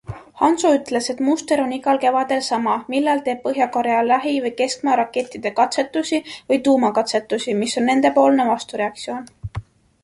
Hanso 0.39 0.69
ütles, 0.75 1.09
et 1.13 1.19
muster 1.25 1.61
on 1.65 1.75
igal 1.75 1.99
kevadel 2.05 2.41
sama, 2.47 2.77
millal 2.93 3.21
teeb 3.27 3.43
Põhja-Korea 3.43 3.99
lähi- 4.07 4.33
või 4.47 4.53
keskmaa 4.63 4.97
rakettide 5.03 5.53
katsetusi 5.61 6.23
või 6.33 6.61
tuumakatsetusi, 6.69 7.57
mis 7.63 7.79
on 7.83 7.89
nendepoolne 7.93 8.51
vastureaktsioon. 8.53 9.33